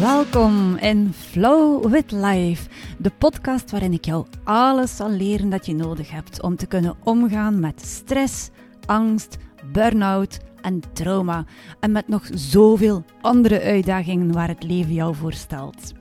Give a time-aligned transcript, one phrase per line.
[0.00, 2.68] Welkom in Flow with Life,
[2.98, 6.96] de podcast waarin ik jou alles zal leren dat je nodig hebt om te kunnen
[7.04, 8.50] omgaan met stress,
[8.86, 9.36] angst,
[9.72, 11.44] burn-out en trauma
[11.80, 15.92] en met nog zoveel andere uitdagingen waar het leven jou voor stelt.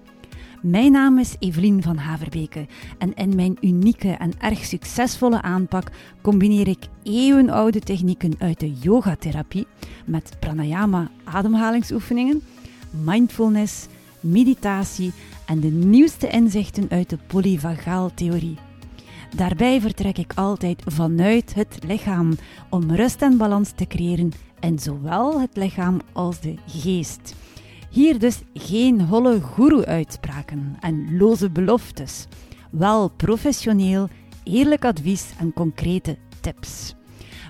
[0.61, 2.67] Mijn naam is Evelien van Haverbeke
[2.97, 5.91] en in mijn unieke en erg succesvolle aanpak
[6.21, 9.67] combineer ik eeuwenoude technieken uit de yogatherapie
[10.05, 12.41] met pranayama ademhalingsoefeningen,
[13.03, 13.87] mindfulness,
[14.19, 15.11] meditatie
[15.45, 18.57] en de nieuwste inzichten uit de polyvagaaltheorie.
[19.35, 22.37] Daarbij vertrek ik altijd vanuit het lichaam
[22.69, 27.35] om rust en balans te creëren in zowel het lichaam als de geest.
[27.89, 32.27] Hier dus geen holle goeroe-uitspraken en loze beloftes.
[32.71, 34.09] Wel professioneel,
[34.43, 36.95] eerlijk advies en concrete tips.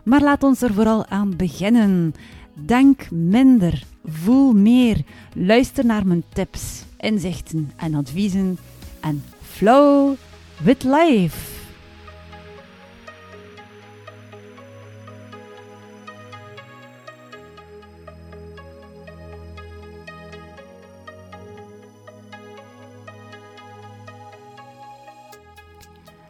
[0.04, 2.14] Maar laat ons er vooral aan beginnen.
[2.54, 8.58] Denk minder, voel meer, luister naar mijn tips, inzichten en adviezen
[9.00, 10.16] en flow
[10.64, 11.57] with life.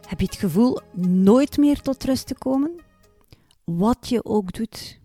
[0.08, 2.74] Heb je het gevoel nooit meer tot rust te komen?
[3.64, 5.00] Wat je ook doet.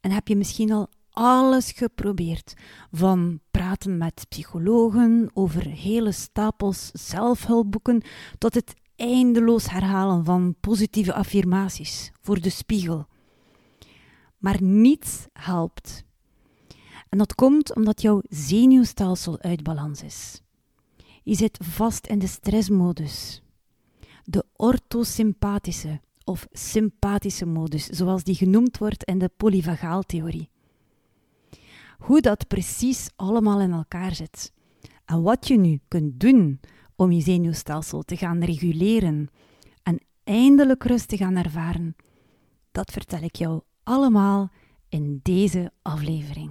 [0.00, 2.54] En heb je misschien al alles geprobeerd.
[2.92, 8.02] Van praten met psychologen over hele stapels zelfhulpboeken
[8.38, 13.06] tot het eindeloos herhalen van positieve affirmaties voor de spiegel.
[14.38, 16.04] Maar niets helpt.
[17.08, 20.40] En dat komt omdat jouw zenuwstelsel uit balans is.
[21.22, 23.40] Je zit vast in de stressmodus.
[24.28, 30.50] De orthosympathische of sympathische modus, zoals die genoemd wordt in de polyvagaaltheorie.
[31.98, 34.52] Hoe dat precies allemaal in elkaar zit
[35.04, 36.60] en wat je nu kunt doen
[36.96, 39.28] om je zenuwstelsel te gaan reguleren
[39.82, 41.96] en eindelijk rust te gaan ervaren,
[42.72, 44.50] dat vertel ik jou allemaal
[44.88, 46.50] in deze aflevering.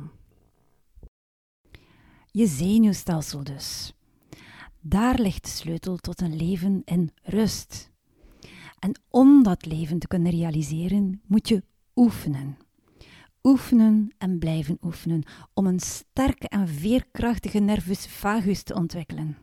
[2.32, 3.95] Je zenuwstelsel dus.
[4.88, 7.92] Daar ligt de sleutel tot een leven in rust.
[8.80, 11.64] En om dat leven te kunnen realiseren, moet je
[11.96, 12.58] oefenen.
[13.44, 19.38] Oefenen en blijven oefenen om een sterke en veerkrachtige nervus vagus te ontwikkelen.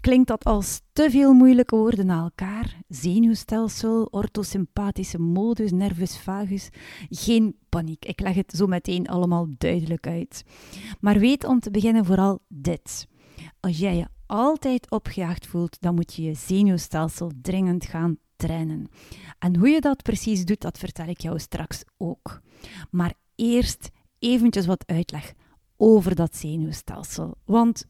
[0.00, 2.80] Klinkt dat als te veel moeilijke woorden na elkaar?
[2.88, 6.68] Zenuwstelsel, orthosympathische modus, nervus vagus?
[7.08, 10.44] Geen paniek, ik leg het zo meteen allemaal duidelijk uit.
[11.00, 13.12] Maar weet om te beginnen vooral dit.
[13.64, 18.88] Als jij je altijd opgejaagd voelt, dan moet je je zenuwstelsel dringend gaan trainen.
[19.38, 22.40] En hoe je dat precies doet, dat vertel ik jou straks ook.
[22.90, 25.32] Maar eerst eventjes wat uitleg
[25.76, 27.34] over dat zenuwstelsel.
[27.44, 27.86] Want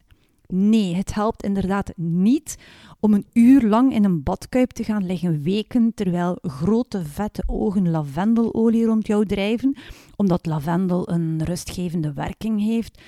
[0.47, 2.57] nee, het helpt inderdaad niet
[3.01, 7.91] om een uur lang in een badkuip te gaan liggen weken terwijl grote vette ogen
[7.91, 9.77] lavendelolie rond jou drijven,
[10.17, 13.01] omdat lavendel een rustgevende werking heeft.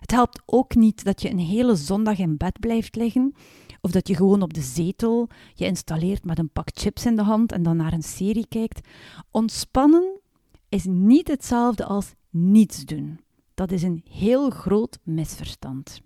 [0.00, 3.34] Het helpt ook niet dat je een hele zondag in bed blijft liggen,
[3.80, 7.22] of dat je gewoon op de zetel je installeert met een pak chips in de
[7.22, 8.88] hand en dan naar een serie kijkt.
[9.30, 10.20] Ontspannen
[10.68, 13.20] is niet hetzelfde als niets doen.
[13.54, 16.00] Dat is een heel groot misverstand.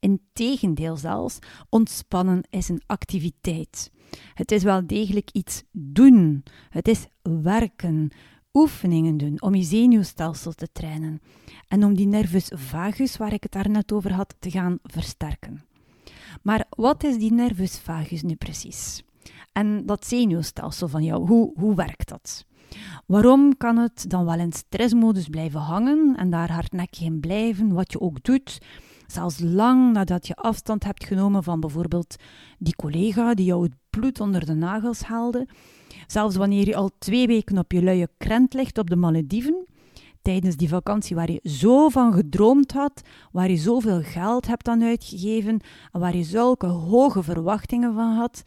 [0.00, 1.38] Integendeel zelfs,
[1.68, 3.90] ontspannen is een activiteit.
[4.34, 6.44] Het is wel degelijk iets doen.
[6.68, 8.10] Het is werken,
[8.58, 11.20] oefeningen doen om je zenuwstelsel te trainen
[11.68, 15.64] en om die nervus vagus, waar ik het daarnet over had, te gaan versterken.
[16.42, 19.02] Maar wat is die nervus vagus nu precies?
[19.52, 22.44] En dat zenuwstelsel van jou, hoe, hoe werkt dat?
[23.06, 27.92] Waarom kan het dan wel in stressmodus blijven hangen en daar hardnekkig in blijven, wat
[27.92, 28.58] je ook doet,
[29.06, 32.16] zelfs lang nadat je afstand hebt genomen van bijvoorbeeld
[32.58, 35.48] die collega die jou het bloed onder de nagels haalde,
[36.06, 39.66] zelfs wanneer je al twee weken op je luie krent ligt op de Malediven,
[40.22, 43.02] tijdens die vakantie waar je zo van gedroomd had,
[43.32, 45.60] waar je zoveel geld hebt aan uitgegeven
[45.92, 48.42] en waar je zulke hoge verwachtingen van had.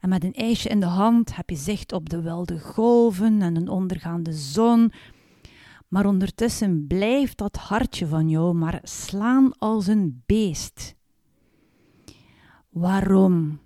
[0.00, 3.56] En met een ijsje in de hand heb je zicht op de wilde golven en
[3.56, 4.92] een ondergaande zon.
[5.88, 10.94] Maar ondertussen blijft dat hartje van jou maar slaan als een beest.
[12.68, 13.58] Waarom?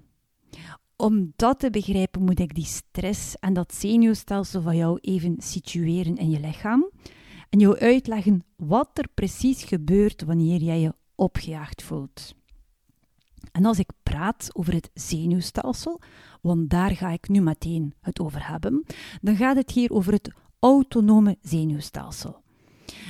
[1.01, 6.17] Om dat te begrijpen moet ik die stress en dat zenuwstelsel van jou even situeren
[6.17, 6.91] in je lichaam
[7.51, 12.35] en jou uitleggen wat er precies gebeurt wanneer jij je opgejaagd voelt.
[13.53, 16.01] En als ik praat over het zenuwstelsel,
[16.41, 18.85] want daar ga ik nu meteen het over hebben,
[19.21, 22.43] dan gaat het hier over het autonome zenuwstelsel.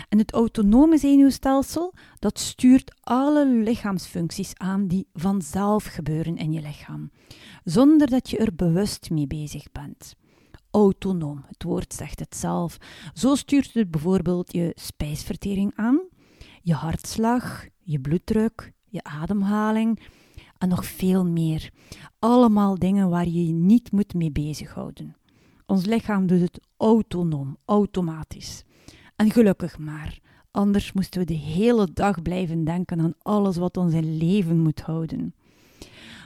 [0.09, 7.11] En het autonome zenuwstelsel dat stuurt alle lichaamsfuncties aan die vanzelf gebeuren in je lichaam,
[7.65, 10.15] zonder dat je er bewust mee bezig bent.
[10.71, 12.79] Autonoom, het woord zegt het zelf.
[13.15, 16.01] Zo stuurt het bijvoorbeeld je spijsvertering aan,
[16.63, 20.01] je hartslag, je bloeddruk, je ademhaling
[20.59, 21.71] en nog veel meer.
[22.19, 25.17] Allemaal dingen waar je je niet moet mee bezighouden.
[25.67, 28.65] Ons lichaam doet het autonoom, automatisch.
[29.19, 30.19] En gelukkig maar,
[30.51, 34.81] anders moesten we de hele dag blijven denken aan alles wat ons in leven moet
[34.81, 35.35] houden.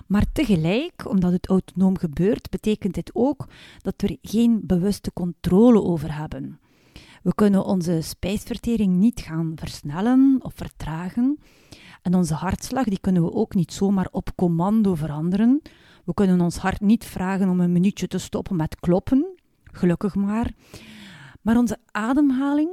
[0.06, 3.48] Maar tegelijk, omdat het autonoom gebeurt, betekent dit ook
[3.82, 6.60] dat we er geen bewuste controle over hebben.
[7.22, 11.38] We kunnen onze spijsvertering niet gaan versnellen of vertragen.
[12.02, 15.62] En onze hartslag die kunnen we ook niet zomaar op commando veranderen.
[16.04, 19.26] We kunnen ons hart niet vragen om een minuutje te stoppen met kloppen,
[19.64, 20.50] gelukkig maar.
[21.42, 22.70] Maar onze ademhaling,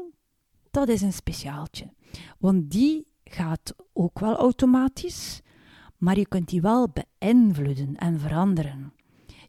[0.72, 1.94] dat is een speciaaltje.
[2.38, 5.42] Want die gaat ook wel automatisch,
[5.98, 8.94] maar je kunt die wel beïnvloeden en veranderen.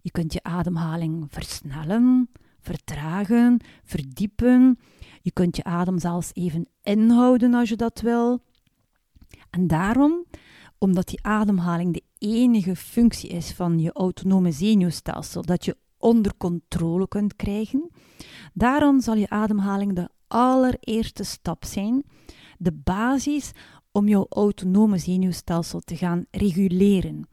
[0.02, 2.30] Je kunt je ademhaling versnellen,
[2.60, 4.78] vertragen, verdiepen.
[5.22, 8.42] Je kunt je adem zelfs even inhouden als je dat wil.
[9.50, 10.24] En daarom,
[10.78, 17.08] omdat die ademhaling de enige functie is van je autonome zenuwstelsel, dat je onder controle
[17.08, 17.90] kunt krijgen,
[18.52, 22.04] daarom zal je ademhaling de allereerste stap zijn,
[22.58, 23.50] de basis
[23.92, 27.28] om jouw autonome zenuwstelsel te gaan reguleren,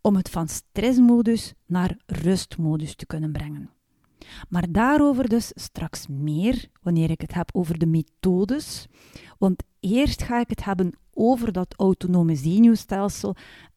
[0.00, 3.70] om het van stressmodus naar rustmodus te kunnen brengen.
[4.48, 8.86] Maar daarover dus straks meer wanneer ik het heb over de methodes,
[9.38, 13.36] want eerst ga ik het hebben over dat autonome zenuwstelsel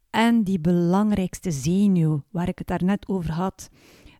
[0.09, 3.69] en die belangrijkste zenuw waar ik het daarnet over had,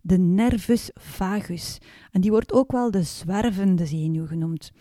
[0.09, 1.77] de nervus vagus.
[2.11, 4.71] En die wordt ook wel de zwervende zenuw genoemd,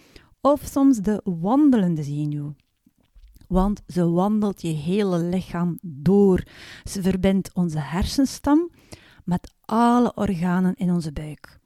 [0.41, 2.55] of soms de wandelende zenuw.
[3.49, 6.43] Want ze wandelt je hele lichaam door.
[6.85, 8.71] Ze verbindt onze hersenstam
[9.25, 11.59] met alle organen in onze buik.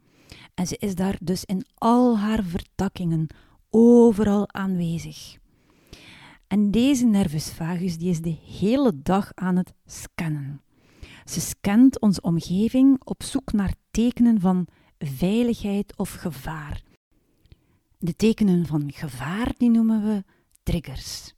[0.54, 3.26] En ze is daar dus in al haar vertakkingen
[3.70, 5.36] overal aanwezig.
[6.46, 10.60] En deze nervus vagus die is de hele dag aan het scannen.
[11.24, 14.66] Ze scant onze omgeving op zoek naar tekenen van
[14.98, 16.82] veiligheid of gevaar.
[17.98, 20.24] De tekenen van gevaar die noemen we
[20.62, 21.34] triggers.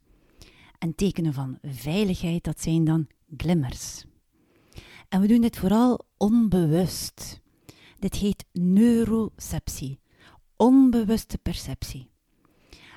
[0.77, 4.05] En tekenen van veiligheid dat zijn dan glimmers.
[5.09, 7.41] En we doen dit vooral onbewust.
[7.99, 9.99] Dit heet neuroceptie,
[10.55, 12.09] onbewuste perceptie.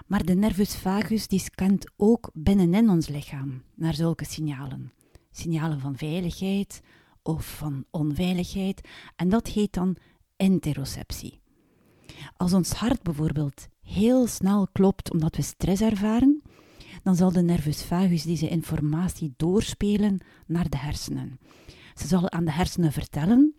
[0.07, 4.93] Maar de nervus vagus die scant ook binnenin ons lichaam naar zulke signalen.
[5.31, 6.81] Signalen van veiligheid
[7.23, 8.89] of van onveiligheid.
[9.17, 9.97] En dat heet dan
[10.37, 11.41] interoceptie.
[12.37, 16.43] Als ons hart bijvoorbeeld heel snel klopt omdat we stress ervaren,
[17.03, 21.39] dan zal de nervus vagus deze informatie doorspelen naar de hersenen.
[21.95, 23.55] Ze zal aan de hersenen vertellen: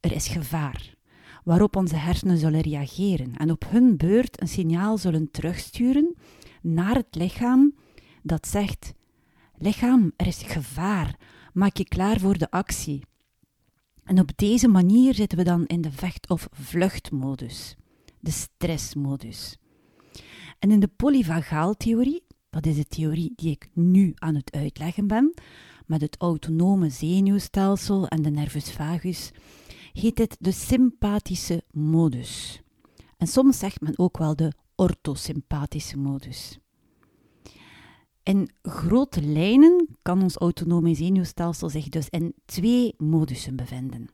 [0.00, 0.96] er is gevaar
[1.44, 6.14] waarop onze hersenen zullen reageren en op hun beurt een signaal zullen terugsturen
[6.62, 7.74] naar het lichaam
[8.22, 8.92] dat zegt:
[9.60, 11.18] Lichaam, er is gevaar,
[11.52, 13.02] maak je klaar voor de actie.
[14.04, 17.76] En op deze manier zitten we dan in de vecht- of vluchtmodus,
[18.20, 19.58] de stressmodus.
[20.58, 25.34] En in de polyvagaaltheorie, dat is de theorie die ik nu aan het uitleggen ben,
[25.86, 29.30] met het autonome zenuwstelsel en de nervus vagus,
[29.92, 32.60] heet dit de sympathische modus.
[33.16, 36.58] En soms zegt men ook wel de orthosympathische modus.
[38.28, 44.08] In grote lijnen kan ons autonome zenuwstelsel zich dus in twee modussen bevinden.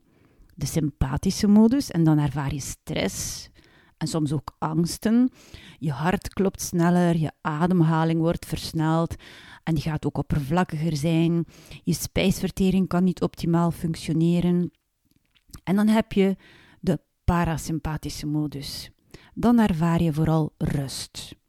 [0.55, 3.49] De sympathische modus, en dan ervaar je stress
[3.97, 5.31] en soms ook angsten.
[5.79, 9.15] Je hart klopt sneller, je ademhaling wordt versneld
[9.63, 11.45] en die gaat ook oppervlakkiger zijn.
[11.83, 14.71] Je spijsvertering kan niet optimaal functioneren.
[15.65, 16.37] En dan heb je
[16.81, 18.91] de parasympathische modus.
[19.35, 21.43] Dan ervaar je vooral rust.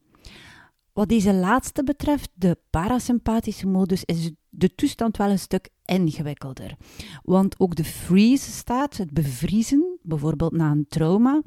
[0.95, 6.75] Wat deze laatste betreft, de parasympathische modus, is de toestand wel een stuk ingewikkelder.
[7.23, 11.41] Want ook de freeze-staat, het bevriezen, bijvoorbeeld na een trauma,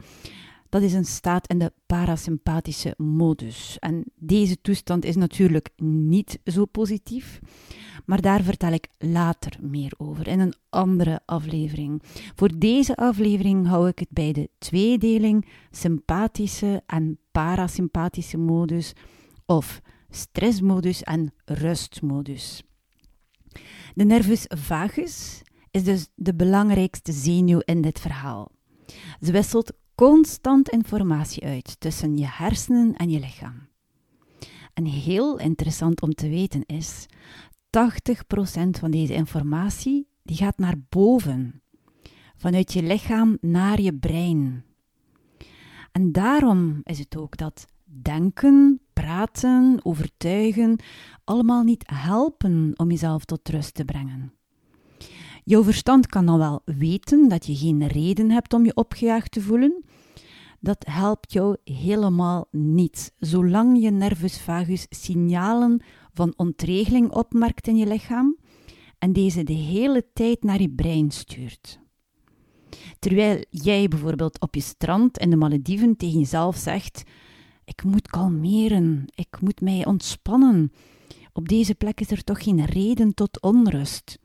[0.69, 3.76] dat is een staat in de parasympathische modus.
[3.78, 7.40] En deze toestand is natuurlijk niet zo positief,
[8.07, 12.02] maar daar vertel ik later meer over in een andere aflevering.
[12.35, 18.95] Voor deze aflevering hou ik het bij de tweedeling sympathische en parasympathische modus
[19.49, 22.62] of stressmodus en rustmodus.
[23.95, 28.50] De nervus vagus is dus de belangrijkste zenuw in dit verhaal.
[29.21, 33.69] Ze wisselt constant informatie uit tussen je hersenen en je lichaam.
[34.75, 37.11] En heel interessant om te weten is, 80%
[38.71, 41.62] van deze informatie die gaat naar boven,
[42.37, 44.64] vanuit je lichaam naar je brein.
[45.93, 50.76] En daarom is het ook dat denken, praten, overtuigen
[51.25, 54.33] allemaal niet helpen om jezelf tot rust te brengen.
[55.45, 59.40] Jouw verstand kan dan wel weten dat je geen reden hebt om je opgejaagd te
[59.40, 59.85] voelen.
[60.61, 67.87] Dat helpt jou helemaal niet, zolang je nervus vagus signalen van ontregeling opmerkt in je
[67.87, 68.37] lichaam
[68.99, 71.81] en deze de hele tijd naar je brein stuurt.
[72.99, 77.02] Terwijl jij bijvoorbeeld op je strand in de Malediven tegen jezelf zegt:
[77.68, 80.72] Ik moet kalmeren, ik moet mij ontspannen.
[81.32, 84.18] Op deze plek is er toch geen reden tot onrust.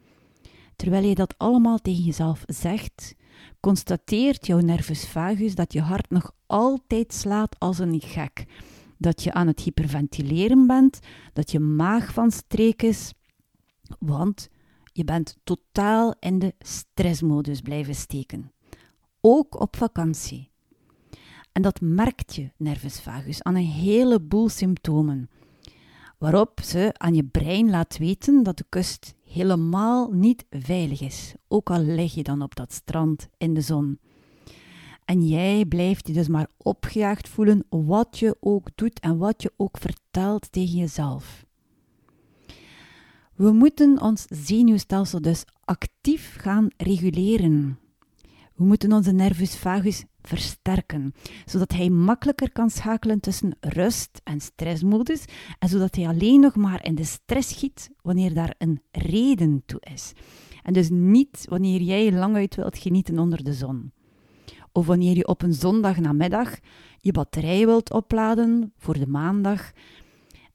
[0.75, 3.15] Terwijl je dat allemaal tegen jezelf zegt,
[3.59, 8.45] constateert jouw nervus vagus dat je hart nog altijd slaat als een gek.
[8.97, 10.99] Dat je aan het hyperventileren bent,
[11.33, 13.13] dat je maag van streek is,
[13.99, 14.49] want
[14.93, 18.51] je bent totaal in de stressmodus blijven steken.
[19.21, 20.52] Ook op vakantie.
[21.53, 25.29] En dat merkt je nervus vagus aan een heleboel symptomen.
[26.17, 31.69] Waarop ze aan je brein laat weten dat de kust helemaal niet veilig is, ook
[31.69, 33.99] al lig je dan op dat strand in de zon.
[35.05, 39.53] En jij blijft je dus maar opgejaagd voelen, wat je ook doet en wat je
[39.57, 41.45] ook vertelt tegen jezelf.
[43.35, 47.77] We moeten ons zenuwstelsel dus actief gaan reguleren.
[48.63, 51.13] We moeten onze nervus vagus versterken,
[51.45, 55.25] zodat hij makkelijker kan schakelen tussen rust- en stressmodus
[55.59, 59.81] en zodat hij alleen nog maar in de stress schiet wanneer daar een reden toe
[59.93, 60.13] is.
[60.61, 63.91] En dus niet wanneer jij lang uit wilt genieten onder de zon.
[64.71, 66.57] Of wanneer je op een zondagnamiddag
[66.99, 69.71] je batterij wilt opladen voor de maandag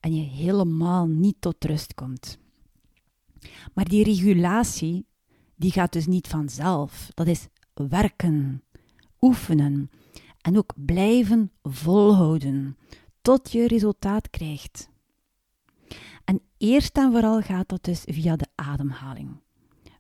[0.00, 2.38] en je helemaal niet tot rust komt.
[3.74, 5.06] Maar die regulatie,
[5.56, 7.10] die gaat dus niet vanzelf.
[7.14, 7.48] Dat is
[7.88, 8.62] werken,
[9.20, 9.90] oefenen
[10.40, 12.76] en ook blijven volhouden
[13.22, 14.88] tot je resultaat krijgt.
[16.24, 19.40] En eerst en vooral gaat dat dus via de ademhaling.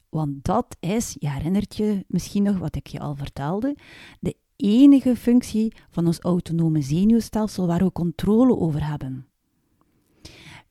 [0.08, 3.76] Want dat is, je herinnert je misschien nog wat ik je al vertelde,
[4.20, 9.26] de enige functie van ons autonome zenuwstelsel waar we controle over hebben.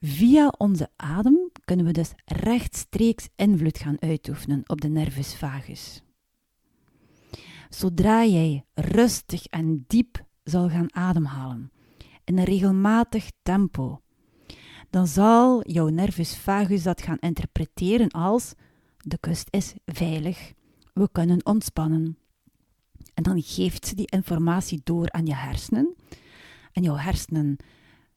[0.01, 6.01] Via onze adem kunnen we dus rechtstreeks invloed gaan uitoefenen op de nervus vagus.
[7.69, 11.71] Zodra jij rustig en diep zal gaan ademhalen,
[12.23, 14.01] in een regelmatig tempo,
[14.89, 18.53] dan zal jouw nervus vagus dat gaan interpreteren als
[18.97, 20.53] de kust is veilig,
[20.93, 22.17] we kunnen ontspannen.
[23.13, 25.95] En dan geeft ze die informatie door aan je hersenen.
[26.71, 27.57] En jouw hersenen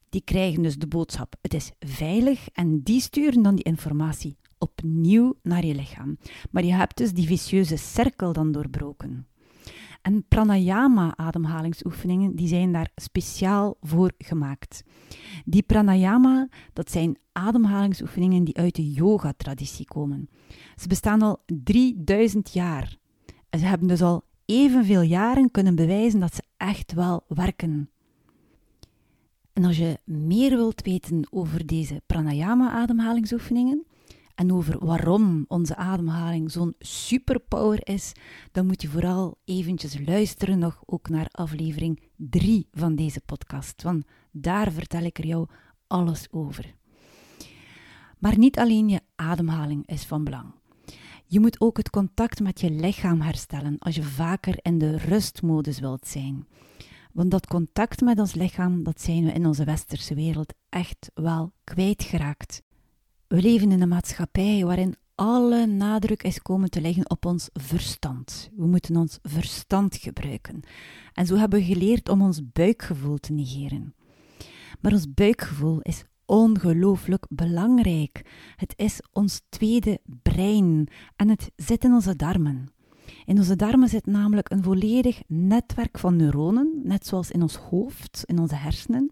[0.08, 5.34] die krijgen dus de boodschap: het is veilig en die sturen dan die informatie opnieuw
[5.42, 6.18] naar je lichaam.
[6.50, 9.26] Maar je hebt dus die vicieuze cirkel dan doorbroken.
[10.02, 14.84] En pranayama-ademhalingsoefeningen die zijn daar speciaal voor gemaakt.
[15.44, 20.28] Die pranayama, dat zijn ademhalingsoefeningen die uit de yoga-traditie komen.
[20.76, 22.96] Ze bestaan al 3000 jaar.
[23.48, 27.90] En ze hebben dus al evenveel jaren kunnen bewijzen dat ze echt wel werken.
[29.52, 33.84] En als je meer wilt weten over deze pranayama-ademhalingsoefeningen
[34.40, 38.12] en over waarom onze ademhaling zo'n superpower is,
[38.52, 44.04] dan moet je vooral eventjes luisteren nog ook naar aflevering 3 van deze podcast, want
[44.30, 45.48] daar vertel ik er jou
[45.86, 46.74] alles over.
[48.18, 50.54] Maar niet alleen je ademhaling is van belang.
[51.26, 55.78] Je moet ook het contact met je lichaam herstellen als je vaker in de rustmodus
[55.78, 56.46] wilt zijn.
[57.12, 61.52] Want dat contact met ons lichaam, dat zijn we in onze westerse wereld echt wel
[61.64, 62.62] kwijtgeraakt.
[63.30, 68.50] We leven in een maatschappij waarin alle nadruk is komen te leggen op ons verstand.
[68.56, 70.60] We moeten ons verstand gebruiken.
[71.12, 73.94] En zo hebben we geleerd om ons buikgevoel te negeren.
[74.80, 78.22] Maar ons buikgevoel is ongelooflijk belangrijk.
[78.56, 82.68] Het is ons tweede brein en het zit in onze darmen.
[83.24, 88.22] In onze darmen zit namelijk een volledig netwerk van neuronen, net zoals in ons hoofd,
[88.26, 89.10] in onze hersenen.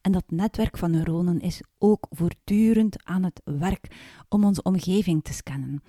[0.00, 3.96] En dat netwerk van neuronen is ook voortdurend aan het werk
[4.28, 5.82] om onze omgeving te scannen.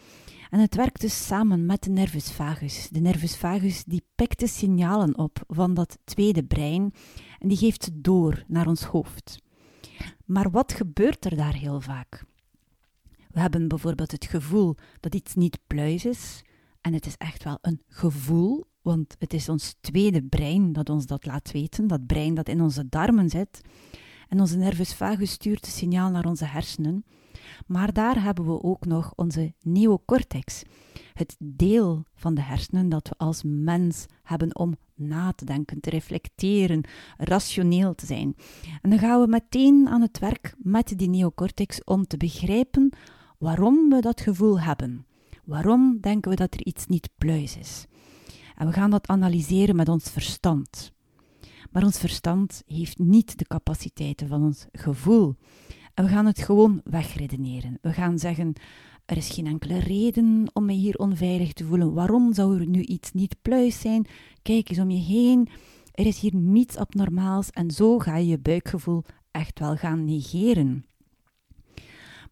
[0.49, 2.89] En het werkt dus samen met de nervus vagus.
[2.91, 6.93] De nervus vagus die pikt de signalen op van dat tweede brein
[7.39, 9.41] en die geeft ze door naar ons hoofd.
[10.25, 12.23] Maar wat gebeurt er daar heel vaak?
[13.29, 16.41] We hebben bijvoorbeeld het gevoel dat iets niet pluis is.
[16.81, 21.05] En het is echt wel een gevoel, want het is ons tweede brein dat ons
[21.05, 21.87] dat laat weten.
[21.87, 23.61] Dat brein dat in onze darmen zit.
[24.27, 27.05] En onze nervus vagus stuurt het signaal naar onze hersenen.
[27.67, 30.63] Maar daar hebben we ook nog onze neocortex,
[31.13, 35.89] het deel van de hersenen dat we als mens hebben om na te denken, te
[35.89, 36.83] reflecteren,
[37.17, 38.35] rationeel te zijn.
[38.81, 42.93] En dan gaan we meteen aan het werk met die neocortex om te begrijpen
[43.37, 45.05] waarom we dat gevoel hebben.
[45.49, 47.85] Waarom denken we dat er iets niet pluis is?
[48.55, 50.91] En we gaan dat analyseren met ons verstand.
[51.71, 55.35] Maar ons verstand heeft niet de capaciteiten van ons gevoel.
[55.93, 57.77] En we gaan het gewoon wegredeneren.
[57.81, 58.53] We gaan zeggen:
[59.05, 61.93] er is geen enkele reden om me hier onveilig te voelen.
[61.93, 64.07] Waarom zou er nu iets niet pluis zijn?
[64.41, 65.47] Kijk eens om je heen.
[65.91, 70.85] Er is hier niets abnormaals en zo ga je je buikgevoel echt wel gaan negeren.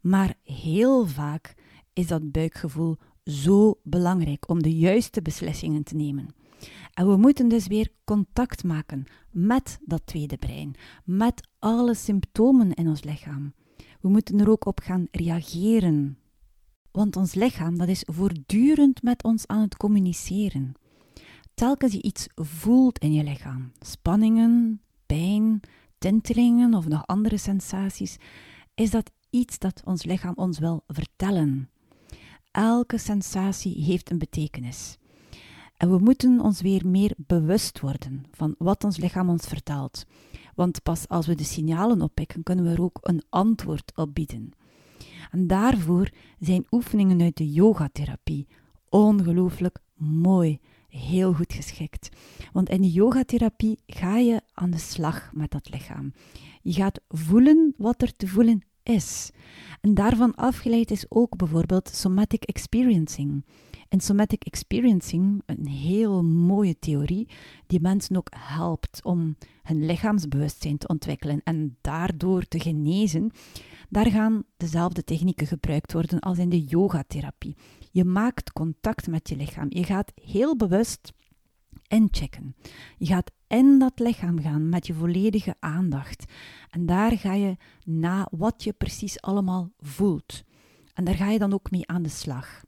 [0.01, 1.55] Maar heel vaak
[1.97, 6.27] is dat buikgevoel zo belangrijk om de juiste beslissingen te nemen.
[6.93, 12.87] En we moeten dus weer contact maken met dat tweede brein, met alle symptomen in
[12.87, 13.53] ons lichaam.
[14.01, 16.17] We moeten er ook op gaan reageren.
[16.91, 20.73] Want ons lichaam dat is voortdurend met ons aan het communiceren.
[21.53, 25.59] Telkens je iets voelt in je lichaam, spanningen, pijn,
[25.97, 28.17] tintelingen of nog andere sensaties,
[28.75, 31.69] is dat iets dat ons lichaam ons wil vertellen.
[32.57, 34.97] Elke sensatie heeft een betekenis.
[35.77, 40.05] En we moeten ons weer meer bewust worden van wat ons lichaam ons vertelt.
[40.55, 44.51] Want pas als we de signalen oppikken, kunnen we er ook een antwoord op bieden.
[45.31, 46.09] En daarvoor
[46.39, 48.47] zijn oefeningen uit de yogatherapie
[48.89, 50.59] ongelooflijk mooi,
[50.89, 52.09] heel goed geschikt.
[52.53, 56.13] Want in de yogatherapie ga je aan de slag met dat lichaam.
[56.61, 59.31] Je gaat voelen wat er te voelen is.
[59.81, 63.45] En daarvan afgeleid is ook bijvoorbeeld somatic experiencing.
[63.89, 67.27] En somatic experiencing, een heel mooie theorie,
[67.67, 73.31] die mensen ook helpt om hun lichaamsbewustzijn te ontwikkelen en daardoor te genezen.
[73.89, 77.55] Daar gaan dezelfde technieken gebruikt worden als in de yogatherapie.
[77.91, 79.67] Je maakt contact met je lichaam.
[79.69, 81.13] Je gaat heel bewust
[81.87, 82.55] inchecken.
[82.97, 86.31] Je gaat in dat lichaam gaan met je volledige aandacht.
[86.69, 90.43] En daar ga je na wat je precies allemaal voelt.
[90.93, 92.63] En daar ga je dan ook mee aan de slag.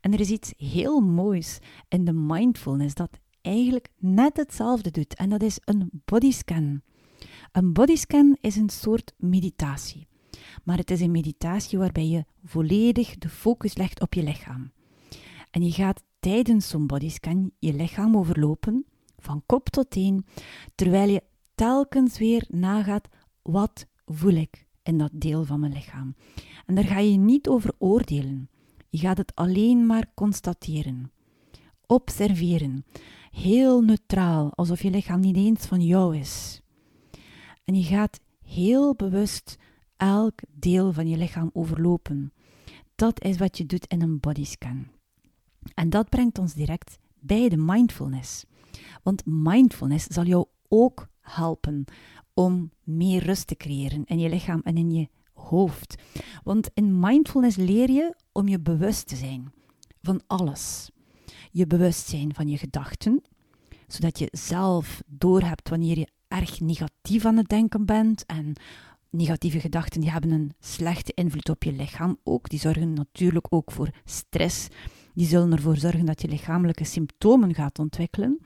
[0.00, 5.14] En er is iets heel moois in de mindfulness dat eigenlijk net hetzelfde doet.
[5.14, 6.82] En dat is een bodyscan.
[7.52, 10.06] Een bodyscan is een soort meditatie.
[10.64, 14.72] Maar het is een meditatie waarbij je volledig de focus legt op je lichaam.
[15.50, 18.86] En je gaat tijdens zo'n bodyscan je lichaam overlopen,
[19.18, 20.26] van kop tot teen,
[20.74, 21.22] terwijl je
[21.54, 23.08] telkens weer nagaat:
[23.42, 26.14] wat voel ik in dat deel van mijn lichaam?
[26.64, 28.48] En daar ga je niet over oordelen.
[28.88, 31.12] Je gaat het alleen maar constateren.
[31.86, 32.84] Observeren.
[33.30, 36.60] Heel neutraal, alsof je lichaam niet eens van jou is.
[37.64, 39.58] En je gaat heel bewust
[39.96, 42.32] elk deel van je lichaam overlopen.
[42.94, 44.95] Dat is wat je doet in een bodyscan.
[45.74, 48.44] En dat brengt ons direct bij de mindfulness.
[49.02, 51.84] Want mindfulness zal jou ook helpen
[52.34, 56.02] om meer rust te creëren in je lichaam en in je hoofd.
[56.42, 59.52] Want in mindfulness leer je om je bewust te zijn
[60.02, 60.90] van alles.
[61.50, 63.22] Je bewust zijn van je gedachten,
[63.86, 68.26] zodat je zelf doorhebt wanneer je erg negatief aan het denken bent.
[68.26, 68.52] En
[69.10, 72.48] negatieve gedachten die hebben een slechte invloed op je lichaam ook.
[72.48, 74.68] Die zorgen natuurlijk ook voor stress.
[75.16, 78.38] Die zullen ervoor zorgen dat je lichamelijke symptomen gaat ontwikkelen.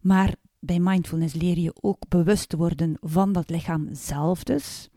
[0.00, 4.88] Maar bij mindfulness leer je ook bewust te worden van dat lichaam zelf dus.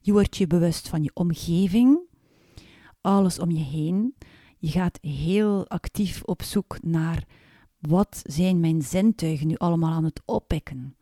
[0.00, 2.00] Je wordt je bewust van je omgeving,
[3.00, 4.14] alles om je heen.
[4.58, 7.24] Je gaat heel actief op zoek naar
[7.78, 10.94] wat zijn mijn zintuigen nu allemaal aan het oppikken.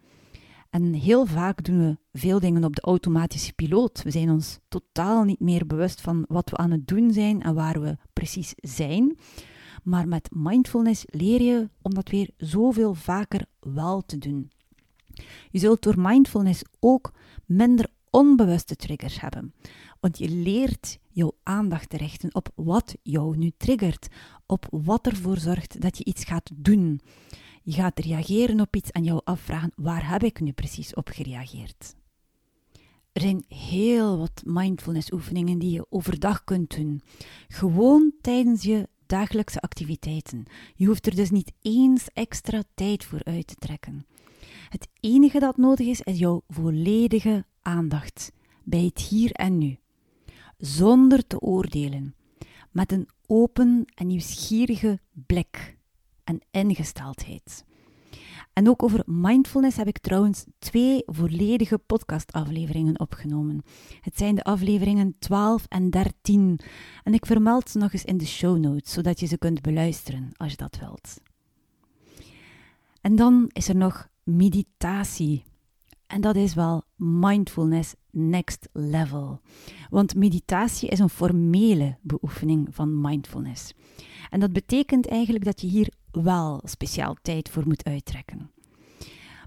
[0.79, 4.03] En heel vaak doen we veel dingen op de automatische piloot.
[4.03, 7.55] We zijn ons totaal niet meer bewust van wat we aan het doen zijn en
[7.55, 9.19] waar we precies zijn.
[9.83, 14.51] Maar met mindfulness leer je om dat weer zoveel vaker wel te doen.
[15.51, 17.12] Je zult door mindfulness ook
[17.47, 19.55] minder onbewuste triggers hebben.
[20.01, 24.09] Want je leert jouw aandacht te richten op wat jou nu triggert,
[24.47, 27.01] op wat ervoor zorgt dat je iets gaat doen.
[27.69, 31.95] Je gaat reageren op iets en jou afvragen: waar heb ik nu precies op gereageerd?
[33.13, 37.03] Er zijn heel wat mindfulness oefeningen die je overdag kunt doen.
[37.49, 40.45] Gewoon tijdens je dagelijkse activiteiten.
[40.75, 44.07] Je hoeft er dus niet eens extra tijd voor uit te trekken.
[44.69, 48.33] Het enige dat nodig is, is jouw volledige aandacht
[48.65, 49.79] bij het hier en nu.
[50.59, 52.15] Zonder te oordelen,
[52.71, 55.78] met een open en nieuwsgierige blik
[56.29, 57.64] en ingesteldheid.
[58.53, 63.62] En ook over mindfulness heb ik trouwens twee volledige podcastafleveringen opgenomen.
[64.01, 66.61] Het zijn de afleveringen 12 en 13.
[67.03, 70.31] En ik vermeld ze nog eens in de show notes, zodat je ze kunt beluisteren
[70.37, 71.21] als je dat wilt.
[73.01, 75.45] En dan is er nog meditatie.
[76.07, 79.41] En dat is wel mindfulness next level.
[79.91, 83.73] Want meditatie is een formele beoefening van mindfulness.
[84.31, 88.51] En dat betekent eigenlijk dat je hier wel speciaal tijd voor moet uittrekken.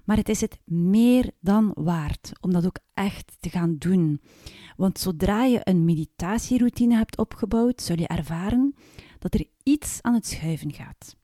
[0.04, 4.20] Maar het is het meer dan waard om dat ook echt te gaan doen.
[4.76, 8.74] Want zodra je een meditatieroutine hebt opgebouwd, zul je ervaren
[9.18, 11.16] dat er iets aan het schuiven gaat.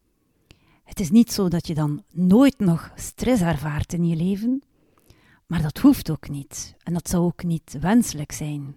[0.84, 4.62] Het is niet zo dat je dan nooit nog stress ervaart in je leven,
[5.46, 6.74] maar dat hoeft ook niet.
[6.82, 8.74] En dat zou ook niet wenselijk zijn.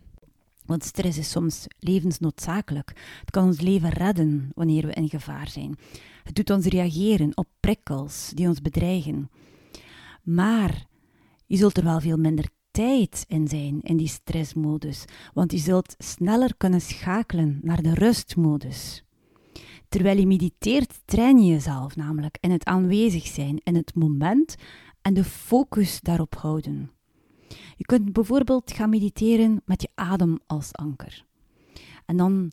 [0.66, 2.94] Want stress is soms levensnoodzakelijk.
[3.20, 5.78] Het kan ons leven redden wanneer we in gevaar zijn.
[6.24, 9.30] Het doet ons reageren op prikkels die ons bedreigen.
[10.24, 10.86] Maar
[11.46, 15.96] je zult er wel veel minder tijd in zijn in die stressmodus, want je zult
[15.98, 19.04] sneller kunnen schakelen naar de rustmodus.
[19.90, 24.56] Terwijl je mediteert, train je jezelf namelijk in het aanwezig zijn in het moment
[25.02, 26.92] en de focus daarop houden.
[27.78, 31.26] Je kunt bijvoorbeeld gaan mediteren met je adem als anker.
[32.06, 32.52] En dan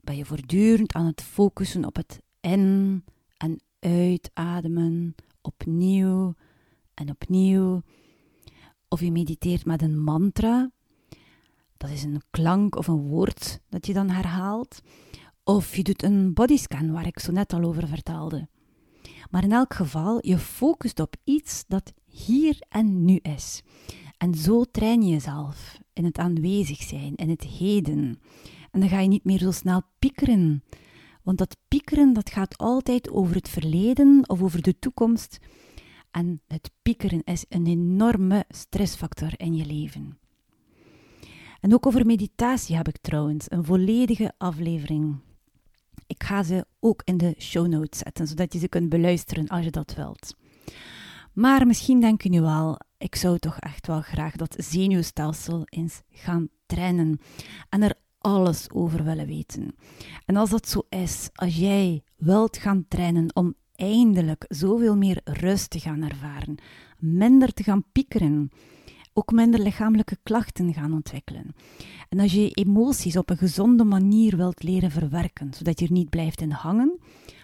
[0.00, 2.20] ben je voortdurend aan het focussen op het
[2.52, 3.04] in-
[3.36, 6.34] en uitademen, opnieuw
[6.94, 7.82] en opnieuw.
[8.88, 10.70] Of je mediteert met een mantra.
[11.76, 14.82] Dat is een klank of een woord dat je dan herhaalt.
[15.44, 18.48] Of je doet een bodyscan, waar ik zo net al over vertelde.
[19.30, 23.62] Maar in elk geval, je focust op iets dat hier en nu is.
[24.18, 28.20] En zo train je jezelf in het aanwezig zijn, in het heden.
[28.70, 30.62] En dan ga je niet meer zo snel piekeren.
[31.26, 35.38] Want dat piekeren, dat gaat altijd over het verleden of over de toekomst.
[36.10, 40.18] En het piekeren is een enorme stressfactor in je leven.
[41.60, 45.16] En ook over meditatie heb ik trouwens een volledige aflevering.
[46.06, 49.64] Ik ga ze ook in de show notes zetten, zodat je ze kunt beluisteren als
[49.64, 50.34] je dat wilt.
[51.32, 56.02] Maar misschien denk je nu wel, ik zou toch echt wel graag dat zenuwstelsel eens
[56.10, 57.20] gaan trainen
[57.68, 57.94] en er
[58.26, 59.74] alles over willen weten.
[60.24, 65.70] En als dat zo is, als jij wilt gaan trainen om eindelijk zoveel meer rust
[65.70, 66.58] te gaan ervaren,
[66.98, 68.50] minder te gaan piekeren,
[69.12, 71.54] ook minder lichamelijke klachten gaan ontwikkelen.
[72.08, 76.10] En als je emoties op een gezonde manier wilt leren verwerken, zodat je er niet
[76.10, 76.98] blijft in hangen,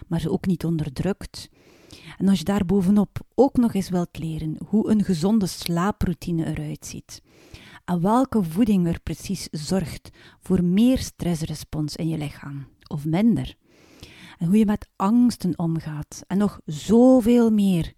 [0.07, 1.49] maar ze ook niet onderdrukt.
[2.17, 6.85] En als je daar bovenop ook nog eens wilt leren hoe een gezonde slaaproutine eruit
[6.85, 7.21] ziet.
[7.85, 13.55] En welke voeding er precies zorgt voor meer stressrespons in je lichaam, of minder.
[14.37, 17.93] En hoe je met angsten omgaat en nog zoveel meer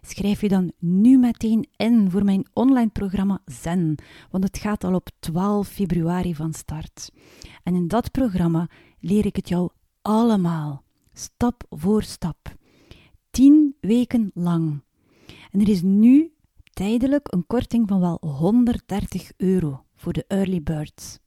[0.00, 3.94] schrijf je dan nu meteen in voor mijn online programma Zen,
[4.30, 7.10] want het gaat al op 12 februari van start.
[7.62, 8.68] En in dat programma
[9.00, 9.70] leer ik het jou
[10.02, 12.56] allemaal, stap voor stap.
[13.30, 14.82] 10 weken lang.
[15.50, 16.32] En er is nu
[16.78, 21.18] tijdelijk een korting van wel 130 euro voor de early birds.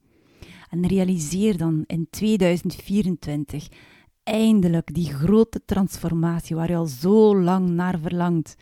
[0.70, 3.68] En realiseer dan in 2024
[4.24, 8.56] eindelijk die grote transformatie waar je al zo lang naar verlangt.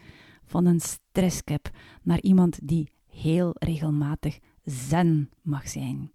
[0.45, 1.69] Van een stresskip
[2.03, 6.11] naar iemand die heel regelmatig zen mag zijn.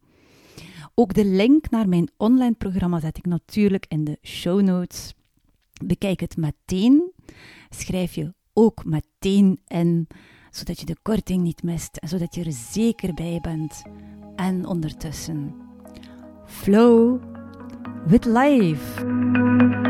[0.94, 5.14] Ook de link naar mijn online programma zet ik natuurlijk in de show notes.
[5.84, 7.12] Bekijk het meteen.
[7.70, 10.06] Schrijf je ook meteen in,
[10.54, 13.82] zodat je de korting niet mist en zodat je er zeker bij bent.
[14.36, 15.54] En ondertussen,
[16.46, 17.20] flow
[18.06, 19.83] with life.